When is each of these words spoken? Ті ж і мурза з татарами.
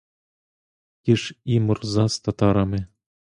Ті 1.01 1.15
ж 1.15 1.35
і 1.45 1.59
мурза 1.59 2.07
з 2.09 2.19
татарами. 2.19 2.87